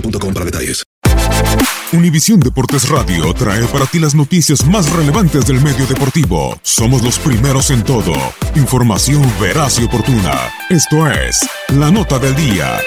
boostmobile.com 0.00 0.34
para. 0.34 0.82
Univisión 1.92 2.40
Deportes 2.40 2.88
Radio 2.88 3.32
trae 3.34 3.64
para 3.66 3.86
ti 3.86 3.98
las 3.98 4.14
noticias 4.14 4.66
más 4.66 4.90
relevantes 4.92 5.46
del 5.46 5.60
medio 5.60 5.86
deportivo. 5.86 6.58
Somos 6.62 7.02
los 7.02 7.18
primeros 7.18 7.70
en 7.70 7.84
todo. 7.84 8.12
Información 8.54 9.22
veraz 9.40 9.78
y 9.78 9.84
oportuna. 9.84 10.34
Esto 10.68 11.08
es 11.10 11.48
La 11.68 11.90
Nota 11.90 12.18
del 12.18 12.34
Día. 12.34 12.78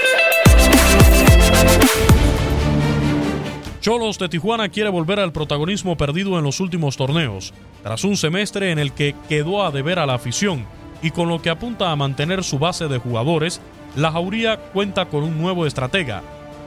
Cholos 3.80 4.20
de 4.20 4.28
Tijuana 4.28 4.68
quiere 4.68 4.90
volver 4.90 5.20
al 5.20 5.32
protagonismo 5.32 5.96
perdido 5.96 6.38
en 6.38 6.44
los 6.44 6.60
últimos 6.60 6.98
torneos, 6.98 7.54
tras 7.82 8.04
un 8.04 8.18
semestre 8.18 8.72
en 8.72 8.80
el 8.80 8.92
que 8.92 9.16
quedó 9.30 9.66
a 9.66 9.72
deber 9.72 10.00
a 10.00 10.06
la 10.06 10.16
afición 10.16 10.66
y 11.02 11.12
con 11.12 11.30
lo 11.30 11.42
que 11.42 11.50
apunta 11.50 11.92
a 11.92 11.96
mantener 11.96 12.44
su 12.44 12.60
base 12.60 12.90
de 12.90 12.98
jugadores, 12.98 13.62
la 13.96 14.12
Jauría 14.12 14.58
cuenta 14.58 15.06
con 15.06 15.24
un 15.24 15.38
nuevo 15.38 15.66
estratega, 15.66 16.22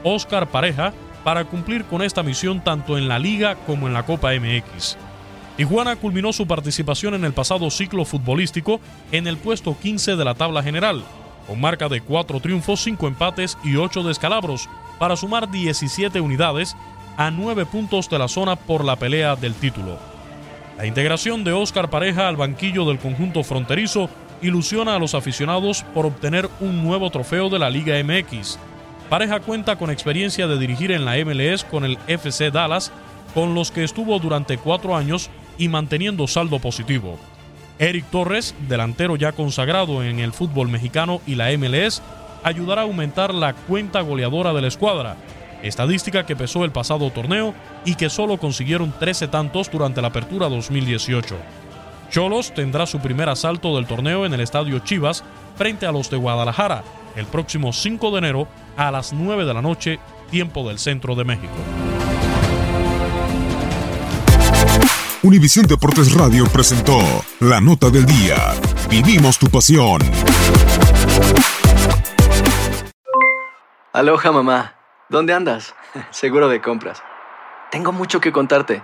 Oscar 0.04 0.48
Pareja, 0.48 0.92
para 1.24 1.44
cumplir 1.44 1.84
con 1.84 2.02
esta 2.02 2.22
misión 2.22 2.62
tanto 2.62 2.98
en 2.98 3.08
la 3.08 3.18
Liga 3.18 3.56
como 3.66 3.86
en 3.86 3.94
la 3.94 4.04
Copa 4.04 4.32
MX. 4.32 4.96
Tijuana 5.56 5.96
culminó 5.96 6.32
su 6.32 6.46
participación 6.46 7.14
en 7.14 7.24
el 7.24 7.32
pasado 7.32 7.70
ciclo 7.70 8.04
futbolístico 8.04 8.80
en 9.12 9.26
el 9.26 9.36
puesto 9.36 9.76
15 9.78 10.16
de 10.16 10.24
la 10.24 10.34
tabla 10.34 10.62
general, 10.62 11.04
con 11.46 11.60
marca 11.60 11.88
de 11.88 12.00
4 12.00 12.40
triunfos, 12.40 12.82
5 12.82 13.06
empates 13.06 13.58
y 13.62 13.76
8 13.76 14.02
descalabros, 14.02 14.68
para 14.98 15.16
sumar 15.16 15.50
17 15.50 16.20
unidades 16.20 16.76
a 17.16 17.30
9 17.30 17.66
puntos 17.66 18.08
de 18.08 18.18
la 18.18 18.28
zona 18.28 18.56
por 18.56 18.84
la 18.84 18.96
pelea 18.96 19.36
del 19.36 19.54
título. 19.54 19.98
La 20.78 20.86
integración 20.86 21.44
de 21.44 21.52
Oscar 21.52 21.90
Pareja 21.90 22.28
al 22.28 22.36
banquillo 22.36 22.84
del 22.86 22.98
conjunto 22.98 23.44
fronterizo 23.44 24.08
ilusiona 24.40 24.96
a 24.96 24.98
los 24.98 25.14
aficionados 25.14 25.84
por 25.94 26.06
obtener 26.06 26.48
un 26.60 26.82
nuevo 26.82 27.10
trofeo 27.10 27.48
de 27.50 27.58
la 27.58 27.70
Liga 27.70 27.94
MX. 28.02 28.58
Pareja 29.12 29.40
cuenta 29.40 29.76
con 29.76 29.90
experiencia 29.90 30.46
de 30.46 30.58
dirigir 30.58 30.90
en 30.90 31.04
la 31.04 31.22
MLS 31.22 31.64
con 31.64 31.84
el 31.84 31.98
FC 32.06 32.50
Dallas, 32.50 32.90
con 33.34 33.54
los 33.54 33.70
que 33.70 33.84
estuvo 33.84 34.18
durante 34.18 34.56
cuatro 34.56 34.96
años 34.96 35.28
y 35.58 35.68
manteniendo 35.68 36.26
saldo 36.26 36.60
positivo. 36.60 37.18
Eric 37.78 38.06
Torres, 38.06 38.54
delantero 38.68 39.16
ya 39.16 39.32
consagrado 39.32 40.02
en 40.02 40.18
el 40.18 40.32
fútbol 40.32 40.68
mexicano 40.68 41.20
y 41.26 41.34
la 41.34 41.50
MLS, 41.58 42.00
ayudará 42.42 42.80
a 42.80 42.84
aumentar 42.84 43.34
la 43.34 43.52
cuenta 43.52 44.00
goleadora 44.00 44.54
de 44.54 44.62
la 44.62 44.68
escuadra, 44.68 45.16
estadística 45.62 46.24
que 46.24 46.34
pesó 46.34 46.64
el 46.64 46.72
pasado 46.72 47.10
torneo 47.10 47.52
y 47.84 47.96
que 47.96 48.08
solo 48.08 48.38
consiguieron 48.38 48.94
13 48.98 49.28
tantos 49.28 49.70
durante 49.70 50.00
la 50.00 50.08
apertura 50.08 50.48
2018. 50.48 51.36
Cholos 52.10 52.54
tendrá 52.54 52.86
su 52.86 52.98
primer 52.98 53.28
asalto 53.28 53.76
del 53.76 53.86
torneo 53.86 54.24
en 54.24 54.32
el 54.32 54.40
Estadio 54.40 54.78
Chivas 54.78 55.22
frente 55.56 55.84
a 55.84 55.92
los 55.92 56.08
de 56.08 56.16
Guadalajara 56.16 56.82
el 57.16 57.26
próximo 57.26 57.72
5 57.72 58.10
de 58.10 58.18
enero 58.18 58.48
a 58.76 58.90
las 58.90 59.12
9 59.12 59.44
de 59.44 59.54
la 59.54 59.62
noche, 59.62 59.98
tiempo 60.30 60.66
del 60.68 60.78
centro 60.78 61.14
de 61.14 61.24
México. 61.24 61.54
Univisión 65.22 65.66
Deportes 65.66 66.12
Radio 66.14 66.46
presentó 66.46 66.98
La 67.38 67.60
Nota 67.60 67.90
del 67.90 68.04
Día. 68.04 68.54
Vivimos 68.90 69.38
tu 69.38 69.48
pasión. 69.48 70.00
Aloha 73.92 74.32
mamá, 74.32 74.74
¿dónde 75.08 75.32
andas? 75.32 75.74
Seguro 76.10 76.48
de 76.48 76.60
compras. 76.60 77.02
Tengo 77.70 77.92
mucho 77.92 78.20
que 78.20 78.32
contarte. 78.32 78.82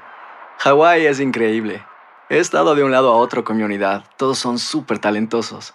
Hawái 0.58 1.06
es 1.06 1.18
increíble. 1.18 1.82
He 2.30 2.38
estado 2.38 2.74
de 2.74 2.84
un 2.84 2.92
lado 2.92 3.10
a 3.12 3.16
otro 3.16 3.42
con 3.42 3.56
mi 3.56 3.62
unidad. 3.62 4.04
Todos 4.16 4.38
son 4.38 4.58
súper 4.58 4.98
talentosos. 4.98 5.74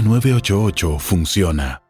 línea 0.00 0.20
988 0.20 0.98
funciona. 0.98 1.89